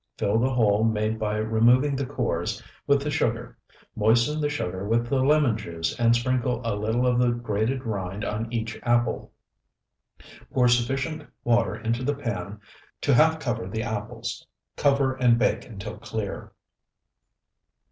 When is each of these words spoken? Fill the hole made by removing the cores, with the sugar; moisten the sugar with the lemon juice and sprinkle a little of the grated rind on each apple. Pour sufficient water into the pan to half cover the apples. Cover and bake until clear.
Fill 0.17 0.39
the 0.39 0.49
hole 0.49 0.83
made 0.83 1.19
by 1.19 1.35
removing 1.37 1.95
the 1.95 2.07
cores, 2.07 2.63
with 2.87 3.03
the 3.03 3.11
sugar; 3.11 3.55
moisten 3.95 4.41
the 4.41 4.49
sugar 4.49 4.87
with 4.87 5.05
the 5.05 5.19
lemon 5.21 5.55
juice 5.55 5.95
and 5.99 6.15
sprinkle 6.15 6.59
a 6.65 6.73
little 6.75 7.05
of 7.05 7.19
the 7.19 7.29
grated 7.29 7.85
rind 7.85 8.25
on 8.25 8.51
each 8.51 8.79
apple. 8.81 9.31
Pour 10.51 10.67
sufficient 10.67 11.29
water 11.43 11.75
into 11.75 12.03
the 12.03 12.15
pan 12.15 12.59
to 12.99 13.13
half 13.13 13.39
cover 13.39 13.67
the 13.67 13.83
apples. 13.83 14.47
Cover 14.75 15.13
and 15.17 15.37
bake 15.37 15.67
until 15.67 15.99
clear. 15.99 16.51